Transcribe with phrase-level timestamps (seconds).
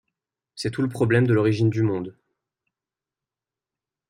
[0.55, 2.17] C'est tout le problème de l'origine du monde.